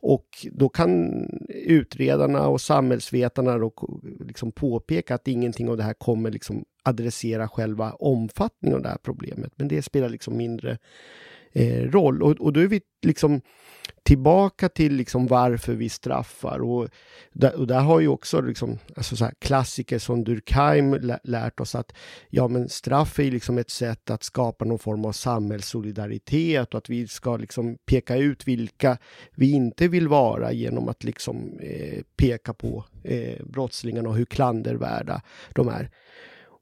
[0.00, 3.72] Och då kan utredarna och samhällsvetarna då
[4.20, 8.98] liksom påpeka att ingenting av det här kommer liksom adressera själva omfattningen av det här
[9.02, 9.52] problemet.
[9.56, 10.78] Men det spelar liksom mindre
[11.58, 12.22] eh, roll.
[12.22, 13.40] Och, och då är vi liksom
[14.08, 16.58] tillbaka till liksom varför vi straffar.
[16.58, 16.88] Och
[17.32, 21.92] där, och där har ju också liksom, alltså så klassiker som Durkheim lärt oss att
[22.30, 26.88] ja, men straff är liksom ett sätt att skapa någon form av samhällssolidaritet och att
[26.88, 28.98] vi ska liksom peka ut vilka
[29.34, 35.22] vi inte vill vara genom att liksom eh, peka på eh, brottslingarna och hur klandervärda
[35.54, 35.90] de är.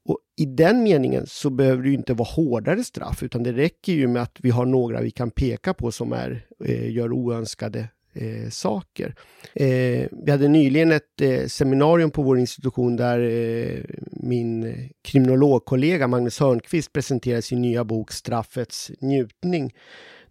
[0.07, 4.07] Och I den meningen så behöver det inte vara hårdare straff, utan det räcker ju
[4.07, 8.49] med att vi har några vi kan peka på som är, eh, gör oönskade eh,
[8.49, 9.15] saker.
[9.53, 16.39] Eh, vi hade nyligen ett eh, seminarium på vår institution där eh, min kriminologkollega Magnus
[16.39, 19.73] Hörnqvist presenterade sin nya bok Straffets njutning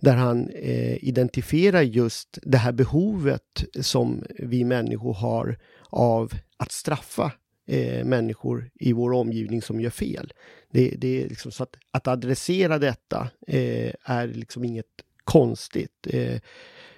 [0.00, 5.58] där han eh, identifierar just det här behovet som vi människor har
[5.90, 7.32] av att straffa
[7.66, 10.32] eh, människor i vår omgivning som gör fel.
[10.70, 14.86] Det, det är liksom så att, att adressera detta eh, är liksom inget
[15.24, 16.06] konstigt.
[16.10, 16.40] Eh,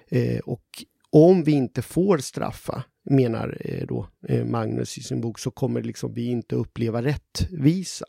[0.07, 0.65] eh, och
[1.09, 5.83] om vi inte får straffa, menar eh, då eh, Magnus i sin bok, så kommer
[5.83, 8.05] liksom vi inte uppleva rättvisa.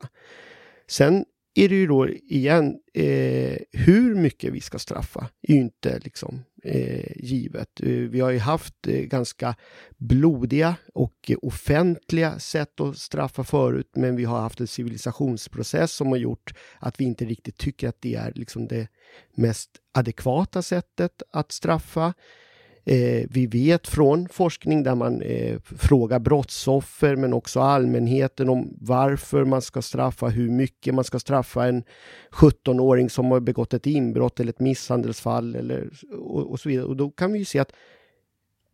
[0.86, 1.24] Sen
[1.64, 6.44] är det ju då igen, eh, hur mycket vi ska straffa är ju inte liksom
[6.64, 7.80] eh, givet.
[7.80, 9.54] Eh, vi har ju haft eh, ganska
[9.96, 16.16] blodiga och offentliga sätt att straffa förut, men vi har haft en civilisationsprocess som har
[16.16, 18.88] gjort att vi inte riktigt tycker att det är liksom det
[19.34, 22.14] mest adekvata sättet att straffa.
[22.84, 29.44] Eh, vi vet från forskning där man eh, frågar brottsoffer men också allmänheten om varför
[29.44, 31.84] man ska straffa, hur mycket man ska straffa en
[32.30, 36.86] 17-åring som har begått ett inbrott eller ett misshandelsfall eller, och, och så vidare.
[36.86, 37.72] Och då kan vi ju se att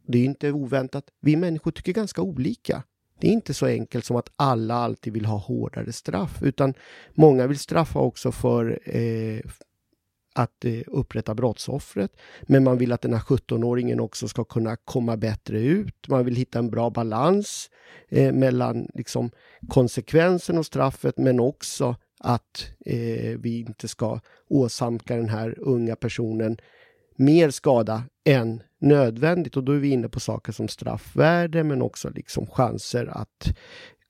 [0.06, 1.04] det är inte oväntat.
[1.20, 2.82] Vi människor tycker ganska olika.
[3.20, 6.74] Det är inte så enkelt som att alla alltid vill ha hårdare straff, utan
[7.14, 9.40] många vill straffa också för eh,
[10.36, 12.12] att eh, upprätta brottsoffret.
[12.42, 16.08] Men man vill att den här 17-åringen också ska kunna komma bättre ut.
[16.08, 17.70] Man vill hitta en bra balans
[18.08, 19.30] eh, mellan liksom,
[19.68, 26.56] konsekvensen och straffet men också att eh, vi inte ska åsamka den här unga personen
[27.16, 29.56] mer skada än nödvändigt.
[29.56, 33.56] Och då är vi inne på saker som straffvärde men också liksom chanser att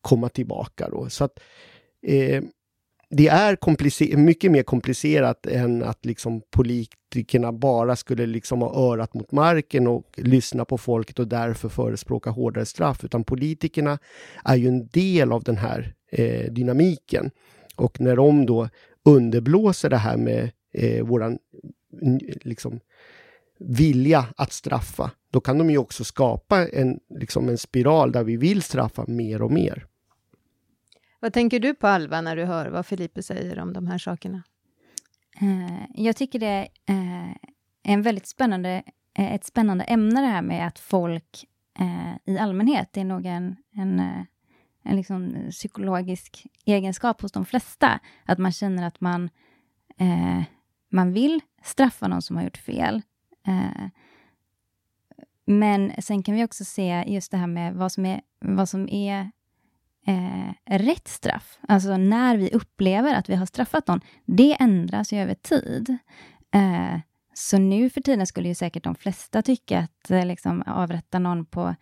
[0.00, 0.88] komma tillbaka.
[0.90, 1.08] Då.
[1.10, 1.40] Så att,
[2.06, 2.42] eh,
[3.10, 9.32] det är mycket mer komplicerat än att liksom politikerna bara skulle liksom ha örat mot
[9.32, 13.04] marken och lyssna på folket och därför förespråka hårdare straff.
[13.04, 13.98] Utan politikerna
[14.44, 17.30] är ju en del av den här eh, dynamiken.
[17.76, 18.68] Och när de då
[19.04, 21.38] underblåser det här med eh, våran
[22.42, 22.80] liksom,
[23.58, 28.36] vilja att straffa, då kan de ju också skapa en, liksom en spiral där vi
[28.36, 29.86] vill straffa mer och mer.
[31.20, 34.42] Vad tänker du på, Alva, när du hör vad Felipe säger om de här sakerna?
[35.40, 37.31] Eh, jag tycker det eh,
[37.83, 38.83] är en väldigt spännande,
[39.18, 41.44] eh, ett spännande ämne det här med att folk
[42.24, 44.00] i allmänhet, det är nog en, en,
[44.83, 49.31] en liksom psykologisk egenskap hos de flesta, att man känner att man,
[50.88, 53.02] man vill straffa någon som har gjort fel.
[55.44, 58.88] men sen kan vi också se just det här med vad som är, vad som
[58.88, 59.31] är
[60.06, 65.18] eh, rätt straff, alltså när vi upplever att vi har straffat någon, det ändras ju
[65.18, 65.98] över tid.
[66.54, 67.00] Eh,
[67.34, 71.46] så nu för tiden skulle ju säkert de flesta tycka att eh, liksom, avrätta någon
[71.46, 71.74] på,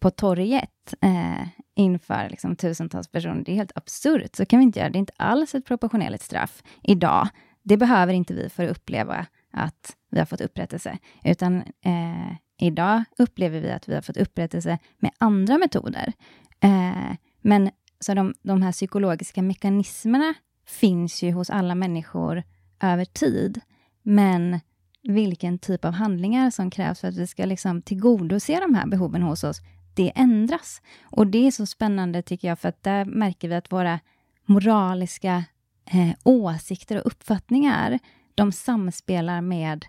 [0.00, 4.36] på torget eh, inför liksom, tusentals personer, det är helt absurt.
[4.36, 4.90] Så kan vi inte göra.
[4.90, 7.28] Det är inte alls ett proportionerligt straff idag.
[7.62, 13.04] Det behöver inte vi för att uppleva att vi har fått upprättelse, utan eh, idag
[13.18, 16.12] upplever vi att vi har fått upprättelse med andra metoder.
[16.60, 17.70] Eh, men
[18.00, 20.34] så de, de här psykologiska mekanismerna
[20.66, 22.42] finns ju hos alla människor
[22.80, 23.60] över tid.
[24.02, 24.60] Men
[25.02, 29.22] vilken typ av handlingar som krävs för att vi ska liksom tillgodose de här behoven
[29.22, 29.60] hos oss,
[29.94, 30.82] det ändras.
[31.02, 34.00] Och det är så spännande tycker jag, för att där märker vi att våra
[34.46, 35.44] moraliska
[35.84, 37.98] eh, åsikter och uppfattningar,
[38.34, 39.84] de samspelar med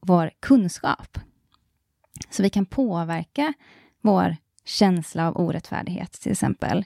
[0.00, 1.18] vår kunskap.
[2.30, 3.52] Så vi kan påverka
[4.00, 4.36] vår
[4.68, 6.84] känsla av orättfärdighet till exempel.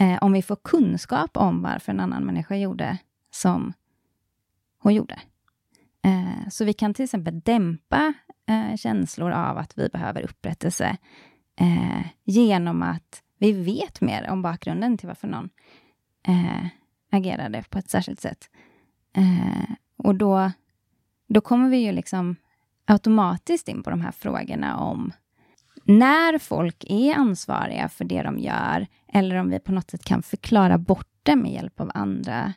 [0.00, 2.98] Eh, om vi får kunskap om varför en annan människa gjorde
[3.30, 3.72] som
[4.78, 5.20] hon gjorde.
[6.04, 8.14] Eh, så vi kan till exempel dämpa
[8.48, 10.96] eh, känslor av att vi behöver upprättelse
[11.60, 15.50] eh, genom att vi vet mer om bakgrunden till varför någon
[16.28, 16.66] eh,
[17.12, 18.50] agerade på ett särskilt sätt.
[19.16, 20.50] Eh, och då,
[21.28, 22.36] då kommer vi ju liksom
[22.84, 25.12] automatiskt in på de här frågorna om
[25.86, 30.22] när folk är ansvariga för det de gör, eller om vi på något sätt kan
[30.22, 32.52] förklara bort det med hjälp av andra,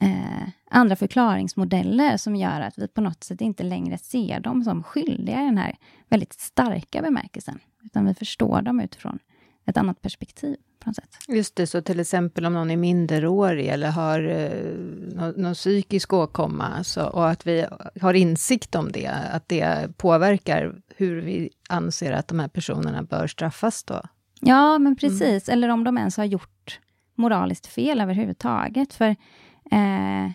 [0.00, 4.82] eh, andra förklaringsmodeller som gör att vi på något sätt inte längre ser dem som
[4.82, 5.76] skyldiga i den här
[6.08, 9.18] väldigt starka bemärkelsen, utan vi förstår dem utifrån
[9.64, 10.56] ett annat perspektiv.
[10.78, 11.18] På något sätt.
[11.28, 14.74] Just det, så till exempel om någon är minderårig eller har eh,
[15.14, 17.66] någon, någon psykisk åkomma så, och att vi
[18.00, 23.26] har insikt om det, att det påverkar hur vi anser att de här personerna bör
[23.26, 24.02] straffas då?
[24.40, 25.48] Ja, men precis.
[25.48, 25.58] Mm.
[25.58, 26.80] Eller om de ens har gjort
[27.14, 28.94] moraliskt fel överhuvudtaget.
[28.94, 29.16] För
[29.70, 30.30] eh, eh,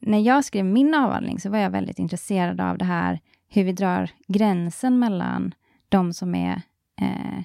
[0.00, 3.72] när jag skrev min avhandling så var jag väldigt intresserad av det här hur vi
[3.72, 5.54] drar gränsen mellan
[5.88, 6.62] de som är
[7.00, 7.44] eh,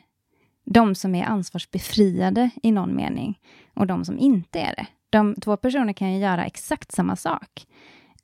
[0.66, 3.40] de som är ansvarsbefriade i någon mening
[3.74, 4.88] och de som inte är det.
[5.10, 7.66] De två personer kan ju göra exakt samma sak.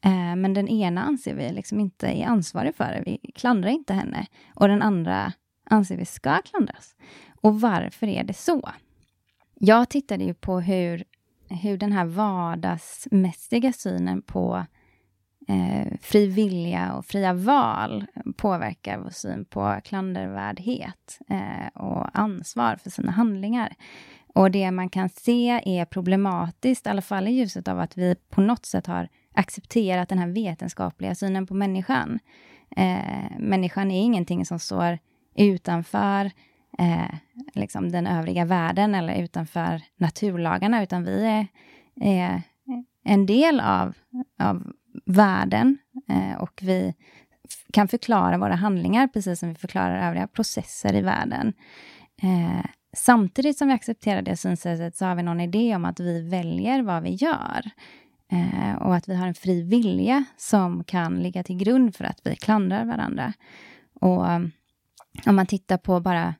[0.03, 3.03] Eh, men den ena anser vi liksom inte är ansvarig för det.
[3.05, 4.25] Vi klandrar inte henne.
[4.55, 5.33] Och den andra
[5.65, 6.95] anser vi ska klandras.
[7.41, 8.69] Och varför är det så?
[9.55, 11.03] Jag tittade ju på hur,
[11.49, 14.65] hur den här vardagsmässiga synen på
[15.47, 18.05] eh, fri vilja och fria val
[18.37, 23.73] påverkar vår syn på klandervärdhet eh, och ansvar för sina handlingar.
[24.33, 28.15] Och det man kan se är problematiskt, i alla fall i ljuset av att vi
[28.29, 32.19] på något sätt har accepterat den här vetenskapliga synen på människan.
[32.75, 34.99] Eh, människan är ingenting som står
[35.35, 36.31] utanför
[36.77, 37.15] eh,
[37.53, 41.47] liksom den övriga världen eller utanför naturlagarna, utan vi är,
[42.01, 42.41] är
[43.03, 43.93] en del av,
[44.39, 44.73] av
[45.05, 45.77] världen
[46.09, 46.93] eh, och vi
[47.73, 51.53] kan förklara våra handlingar precis som vi förklarar övriga processer i världen.
[52.21, 52.65] Eh,
[52.97, 56.81] samtidigt som vi accepterar det synsättet så har vi någon idé om att vi väljer
[56.81, 57.71] vad vi gör.
[58.31, 62.21] Eh, och att vi har en fri vilja som kan ligga till grund för att
[62.23, 63.33] vi klandrar varandra.
[63.93, 64.39] Och eh,
[65.25, 66.35] om man tittar på bara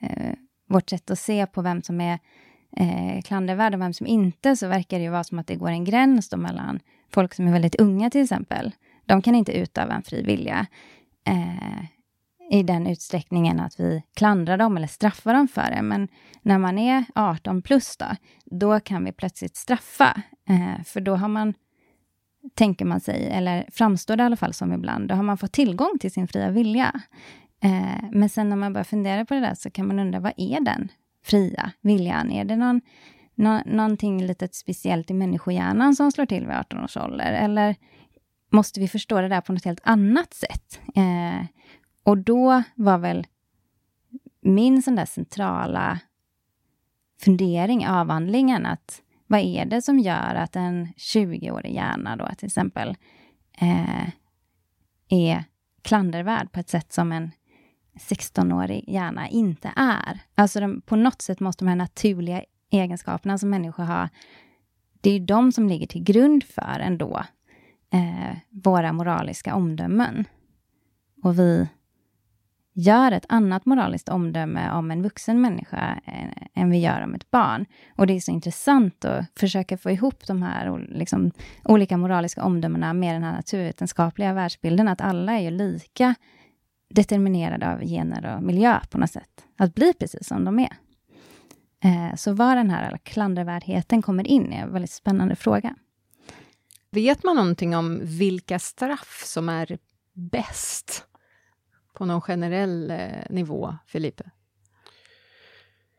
[0.00, 0.34] eh,
[0.68, 2.18] vårt sätt att se på vem som är
[2.76, 5.68] eh, klandervärd och vem som inte, så verkar det ju vara som att det går
[5.68, 6.80] en gräns då mellan
[7.12, 8.74] folk som är väldigt unga till exempel.
[9.06, 10.66] De kan inte utöva en fri vilja
[11.26, 11.84] eh,
[12.50, 15.82] i den utsträckningen att vi klandrar dem eller straffar dem för det.
[15.82, 16.08] Men
[16.42, 18.06] när man är 18 plus då,
[18.44, 20.22] då kan vi plötsligt straffa.
[20.48, 21.54] Eh, för då har man,
[22.54, 25.52] tänker man sig, eller framstår det i alla fall som ibland, då har man fått
[25.52, 27.00] tillgång till sin fria vilja.
[27.62, 30.32] Eh, men sen när man börjar fundera på det där så kan man undra, vad
[30.36, 30.88] är den
[31.24, 32.30] fria viljan?
[32.30, 32.80] Är det någon,
[33.34, 37.32] nå, någonting lite speciellt i människohjärnan som slår till vid 18 års ålder?
[37.32, 37.76] Eller
[38.50, 40.80] måste vi förstå det där på något helt annat sätt?
[40.94, 41.46] Eh,
[42.02, 43.26] och då var väl
[44.40, 45.98] min sån där centrala
[47.20, 52.96] fundering, avhandlingen, att vad är det som gör att en 20-årig hjärna då till exempel
[53.58, 54.08] eh,
[55.08, 55.44] är
[55.82, 57.30] klandervärd på ett sätt som en
[57.94, 60.20] 16-årig hjärna inte är.
[60.34, 64.08] Alltså de, på något sätt måste de här naturliga egenskaperna som människor har,
[65.00, 67.24] det är ju de som ligger till grund för ändå
[67.92, 70.24] eh, våra moraliska omdömen.
[71.22, 71.68] Och vi
[72.72, 77.30] gör ett annat moraliskt omdöme om en vuxen människa eh, än vi gör om ett
[77.30, 77.66] barn.
[77.96, 81.30] Och det är så intressant att försöka få ihop de här liksom,
[81.64, 86.14] olika moraliska omdömena med den här naturvetenskapliga världsbilden, att alla är ju lika
[86.90, 89.46] determinerade av gener och miljö på något sätt.
[89.58, 90.76] Att bli precis som de är.
[91.84, 95.76] Eh, så var den här klandervärdheten kommer in är en väldigt spännande fråga.
[96.90, 99.78] Vet man någonting om vilka straff som är
[100.12, 101.04] bäst?
[101.94, 102.98] På någon generell eh,
[103.30, 104.30] nivå, Filipe?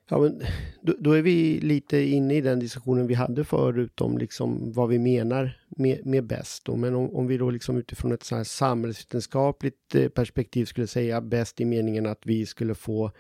[0.10, 0.41] Ja, men
[0.82, 4.89] då, då, är vi lite inne i den diskussionen vi hade förut om liksom vad
[4.89, 6.65] vi menar med, med bäst.
[6.65, 6.76] Då.
[6.76, 11.22] Men om, om, vi då liksom utifrån ett så här samhällsvetenskapligt eh, perspektiv skulle säga
[11.22, 13.12] bäst i meningen att vi skulle få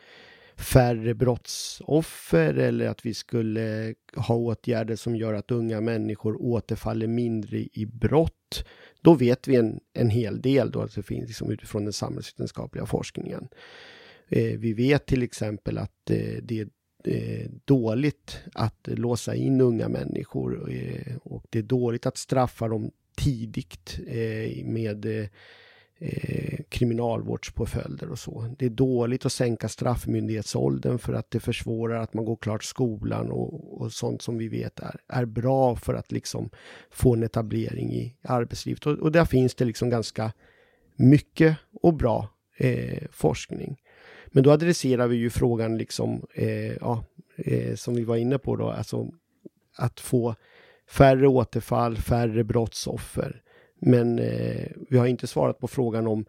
[0.57, 7.57] färre brottsoffer eller att vi skulle ha åtgärder som gör att unga människor återfaller mindre
[7.57, 8.65] i brott.
[9.01, 13.47] Då vet vi en, en hel del då, alltså finns liksom utifrån den samhällsvetenskapliga forskningen.
[14.27, 16.67] Eh, vi vet till exempel att eh, det är
[17.05, 22.91] eh, dåligt att låsa in unga människor eh, och det är dåligt att straffa dem
[23.17, 25.27] tidigt eh, med eh,
[26.05, 28.55] Eh, kriminalvårdspåföljder och så.
[28.59, 33.31] Det är dåligt att sänka straffmyndighetsåldern för att det försvårar att man går klart skolan
[33.31, 36.49] och, och sånt som vi vet är, är bra för att liksom
[36.91, 38.85] få en etablering i arbetslivet.
[38.85, 40.31] Och, och där finns det liksom ganska
[40.95, 43.81] mycket och bra eh, forskning.
[44.27, 47.03] Men då adresserar vi ju frågan liksom, eh, ja,
[47.37, 49.11] eh, som vi var inne på då, alltså
[49.77, 50.35] att få
[50.89, 53.42] färre återfall, färre brottsoffer.
[53.85, 56.25] Men eh, vi har inte svarat på frågan om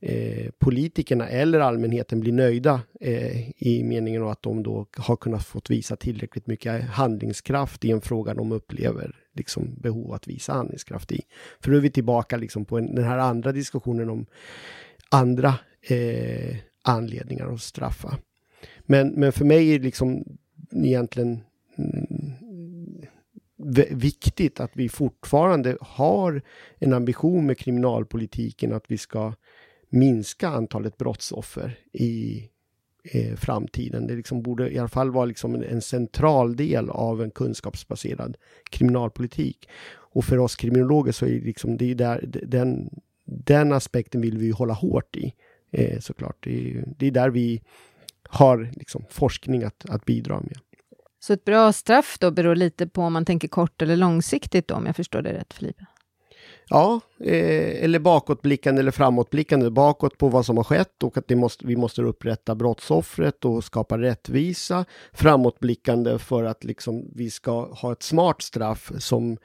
[0.00, 5.70] eh, politikerna eller allmänheten blir nöjda eh, i meningen att de då har kunnat fått
[5.70, 11.20] visa tillräckligt mycket handlingskraft i en fråga de upplever liksom behov att visa handlingskraft i.
[11.60, 14.26] För då är vi tillbaka liksom på en, den här andra diskussionen om
[15.10, 15.54] andra
[15.88, 18.18] eh, anledningar att straffa.
[18.82, 20.24] Men, men för mig är det liksom
[20.72, 21.40] egentligen
[23.90, 26.42] viktigt att vi fortfarande har
[26.78, 29.32] en ambition med kriminalpolitiken att vi ska
[29.88, 32.48] minska antalet brottsoffer i
[33.04, 34.06] eh, framtiden.
[34.06, 38.36] Det liksom borde i alla fall vara liksom en, en, central del av en kunskapsbaserad
[38.70, 39.68] kriminalpolitik.
[39.86, 42.90] Och för oss kriminologer så är liksom, det är där, den,
[43.24, 45.34] den aspekten vill vi hålla hårt i
[45.70, 46.36] eh, såklart.
[46.40, 47.62] Det är, det är där vi
[48.28, 50.58] har liksom, forskning att, att bidra med.
[51.24, 54.74] Så ett bra straff då beror lite på om man tänker kort eller långsiktigt då,
[54.74, 55.86] om jag förstår det rätt, Felipe?
[56.68, 59.70] Ja, eh, eller bakåtblickande eller framåtblickande.
[59.70, 63.64] Bakåt på vad som har skett och att det måste, vi måste upprätta brottsoffret och
[63.64, 64.84] skapa rättvisa.
[65.12, 69.38] Framåtblickande för att liksom vi ska ha ett smart straff som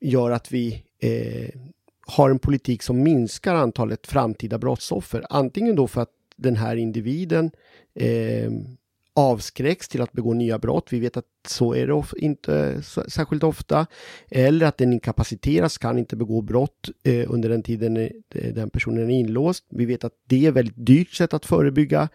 [0.00, 1.60] gör att vi eh,
[2.06, 5.26] har en politik som minskar antalet framtida brottsoffer.
[5.30, 7.50] Antingen då för att den här individen
[7.94, 8.50] eh,
[9.18, 10.86] avskräcks till att begå nya brott.
[10.90, 13.86] Vi vet att så är det of inte särskilt ofta.
[14.30, 18.08] Eller att den inkapaciteras, kan inte begå brott eh, under den tiden eh,
[18.54, 19.64] den personen är inlåst.
[19.70, 22.08] Vi vet att det är ett väldigt dyrt sätt att förebygga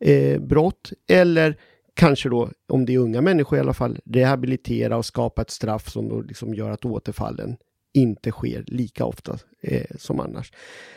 [0.00, 0.92] eh, brott.
[1.08, 1.58] Eller
[1.94, 5.90] kanske då, om det är unga människor i alla fall, rehabilitera och skapa ett straff
[5.90, 7.56] som då liksom gör att återfallen
[7.94, 10.52] inte sker lika ofta eh, som annars.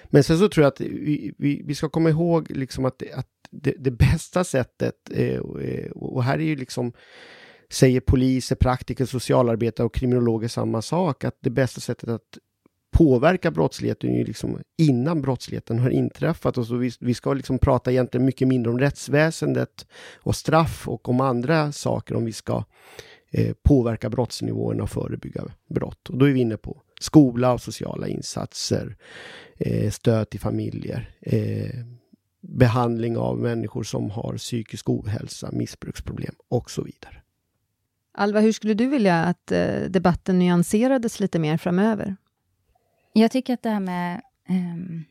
[0.06, 3.28] Men sen så tror jag att vi, vi, vi ska komma ihåg liksom att, att
[3.52, 5.40] det, det bästa sättet, eh,
[5.92, 6.94] och här är ju liksom
[7.70, 12.38] säger poliser, praktiker, socialarbetare och kriminologer samma sak, att det bästa sättet att
[12.98, 16.58] påverka brottsligheten är ju liksom innan brottsligheten har inträffat.
[16.58, 21.10] Och så vi, vi ska liksom prata egentligen mycket mindre om rättsväsendet och straff och
[21.10, 22.64] om andra saker om vi ska
[23.32, 26.10] eh, påverka brottsnivåerna och förebygga brott.
[26.10, 28.98] Och då är vi inne på skola och sociala insatser,
[29.58, 31.86] eh, stöd till familjer, eh,
[32.48, 37.22] behandling av människor som har psykisk ohälsa, missbruksproblem och så vidare.
[38.12, 42.16] Alva, hur skulle du vilja att eh, debatten nyanserades lite mer framöver?
[43.14, 45.06] Jag tycker att det här med, um,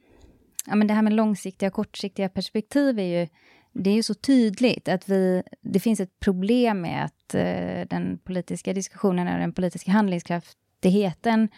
[0.67, 3.29] ja, men det här med långsiktiga och kortsiktiga perspektiv är ju,
[3.73, 8.19] det är ju så tydligt att vi, det finns ett problem med att uh, den
[8.25, 11.49] politiska diskussionen och den politiska handlingskraftigheten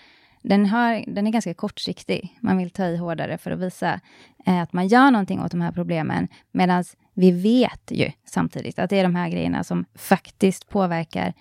[0.43, 2.39] den, har, den är ganska kortsiktig.
[2.41, 4.01] Man vill ta i hårdare för att visa
[4.47, 6.29] eh, att man gör någonting åt de här problemen.
[6.53, 6.85] Medan
[7.15, 11.35] vi vet ju samtidigt att det är de här grejerna som faktiskt påverkar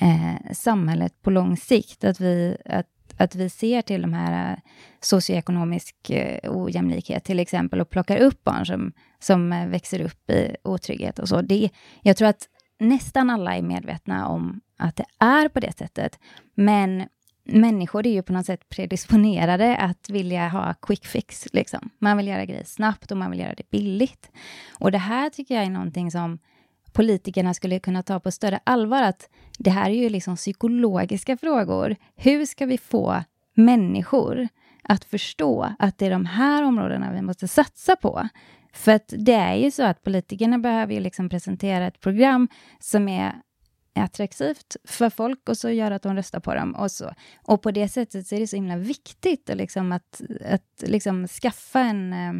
[0.00, 2.04] eh, samhället på lång sikt.
[2.04, 2.86] Att vi, att,
[3.16, 4.58] att vi ser till de här eh,
[5.00, 10.56] socioekonomisk eh, ojämlikhet till exempel och plockar upp barn som, som eh, växer upp i
[10.64, 11.42] otrygghet och så.
[11.42, 11.70] Det,
[12.02, 16.18] jag tror att nästan alla är medvetna om att det är på det sättet.
[16.54, 17.04] Men
[17.46, 21.48] människor är ju på något sätt predisponerade att vilja ha quick fix.
[21.52, 21.90] Liksom.
[21.98, 24.30] Man vill göra grejer snabbt och man vill göra det billigt.
[24.78, 26.38] Och det här tycker jag är någonting som
[26.92, 29.02] politikerna skulle kunna ta på större allvar.
[29.02, 29.28] Att
[29.58, 31.96] det här är ju liksom psykologiska frågor.
[32.16, 33.24] Hur ska vi få
[33.54, 34.48] människor
[34.82, 38.28] att förstå att det är de här områdena vi måste satsa på?
[38.72, 42.48] För att det är ju så att politikerna behöver ju liksom presentera ett program
[42.80, 43.32] som är
[44.02, 46.74] attraktivt för folk och så gör att de röstar på dem.
[46.74, 47.12] Och, så.
[47.44, 51.80] och på det sättet så är det så himla viktigt liksom att, att liksom skaffa
[51.80, 52.12] en...
[52.12, 52.32] Eh,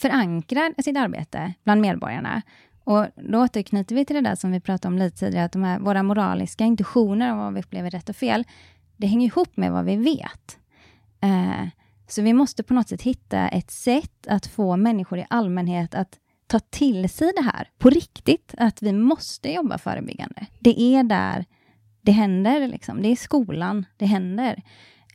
[0.00, 2.42] Förankra sitt arbete bland medborgarna.
[2.84, 5.62] Och då återknyter vi till det där som vi pratade om lite tidigare, att de
[5.62, 8.44] här, våra moraliska intuitioner om vad vi upplever rätt och fel,
[8.96, 10.58] det hänger ihop med vad vi vet.
[11.20, 11.68] Eh,
[12.08, 16.18] så vi måste på något sätt hitta ett sätt att få människor i allmänhet att
[16.52, 20.46] ta till sig det här på riktigt, att vi måste jobba förebyggande.
[20.58, 21.44] Det är där
[22.00, 23.02] det händer, liksom.
[23.02, 24.62] det är i skolan det händer.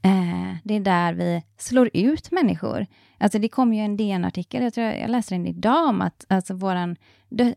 [0.03, 2.85] Eh, det är där vi slår ut människor.
[3.17, 6.53] Alltså det kom ju en DN-artikel, jag tror jag läste den idag, om att alltså
[6.53, 6.95] våran
[7.29, 7.53] dö,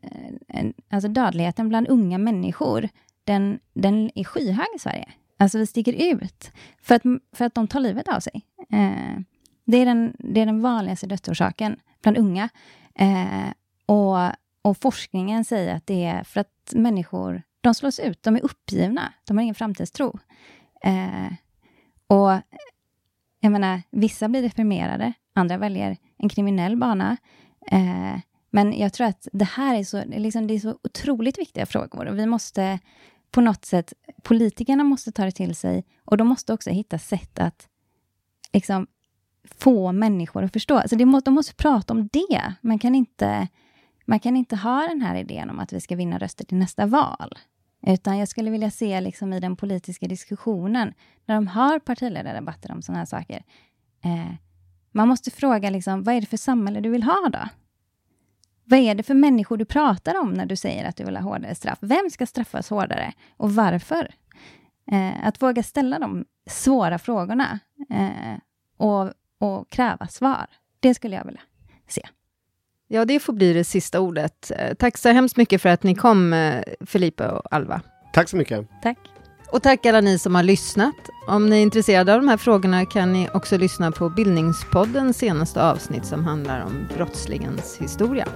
[0.48, 2.88] eh, alltså dödligheten bland unga människor,
[3.24, 5.08] den, den är skyhög i Sverige.
[5.38, 6.50] Alltså vi sticker ut
[6.82, 7.02] för att,
[7.32, 8.42] för att de tar livet av sig.
[8.72, 9.20] Eh,
[9.64, 12.48] det, är den, det är den vanligaste dödsorsaken bland unga.
[12.94, 13.48] Eh,
[13.90, 14.32] och,
[14.62, 19.12] och forskningen säger att det är för att människor, de slås ut, de är uppgivna,
[19.24, 20.18] de har ingen framtidstro.
[20.84, 21.32] Eh,
[22.06, 22.40] och
[23.40, 27.16] jag menar, vissa blir deprimerade, andra väljer en kriminell bana.
[27.66, 28.20] Eh,
[28.50, 32.06] men jag tror att det här är så, liksom, det är så otroligt viktiga frågor
[32.06, 32.78] och vi måste
[33.30, 37.38] på något sätt, politikerna måste ta det till sig och de måste också hitta sätt
[37.38, 37.68] att
[38.52, 38.86] liksom,
[39.44, 40.78] få människor att förstå.
[40.78, 42.54] Alltså det må, de måste prata om det.
[42.60, 43.48] Man kan inte
[44.10, 46.86] man kan inte ha den här idén om att vi ska vinna röster till nästa
[46.86, 47.38] val.
[47.86, 50.94] Utan jag skulle vilja se liksom i den politiska diskussionen,
[51.26, 53.44] när de har partiledardebatter om sådana här saker,
[54.04, 54.34] eh,
[54.92, 57.48] man måste fråga liksom, vad är det för samhälle du vill ha då?
[58.64, 61.22] Vad är det för människor du pratar om när du säger att du vill ha
[61.22, 61.78] hårdare straff?
[61.80, 64.14] Vem ska straffas hårdare och varför?
[64.92, 67.58] Eh, att våga ställa de svåra frågorna
[67.90, 68.38] eh,
[68.76, 70.46] och, och kräva svar,
[70.80, 71.42] det skulle jag vilja
[71.88, 72.02] se.
[72.92, 74.50] Ja, det får bli det sista ordet.
[74.56, 77.80] Eh, tack så hemskt mycket för att ni kom, eh, Felipe och Alva.
[78.12, 78.68] Tack så mycket.
[78.82, 78.98] Tack.
[79.52, 80.94] Och tack alla ni som har lyssnat.
[81.28, 85.62] Om ni är intresserade av de här frågorna kan ni också lyssna på Bildningspoddens senaste
[85.62, 88.28] avsnitt som handlar om brottslingens historia.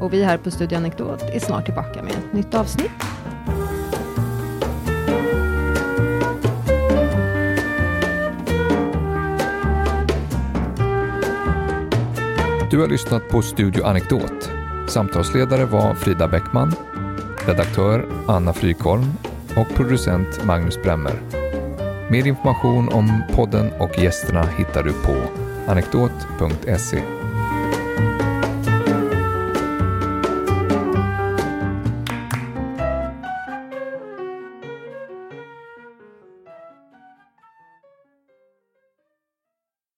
[0.00, 2.90] Och vi här på Studio Anekdot är snart tillbaka med ett nytt avsnitt.
[12.70, 14.50] Du har lyssnat på Studio Anekdot.
[14.88, 16.72] Samtalsledare var Frida Bäckman,
[17.46, 19.04] redaktör Anna Frykholm
[19.56, 21.20] och producent Magnus Bremmer.
[22.10, 25.16] Mer information om podden och gästerna hittar du på
[25.66, 27.02] anekdot.se.